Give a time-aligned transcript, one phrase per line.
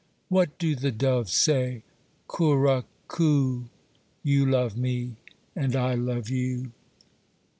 [0.29, 1.83] 'What do the doves say?
[2.27, 3.69] Curuck Coo,
[4.23, 5.17] You love me
[5.55, 6.71] and I love you.'